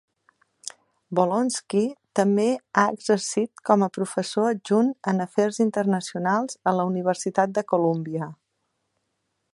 [1.19, 1.83] Wolosky
[2.19, 8.33] també ha exercit com a professor adjunt en Afers Internacionals a la Universitat de Columbia.